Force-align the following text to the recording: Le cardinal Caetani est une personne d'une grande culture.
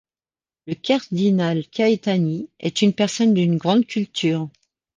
Le 0.65 0.73
cardinal 0.73 1.63
Caetani 1.67 2.49
est 2.59 2.81
une 2.81 2.91
personne 2.93 3.35
d'une 3.35 3.57
grande 3.57 3.85
culture. 3.85 4.49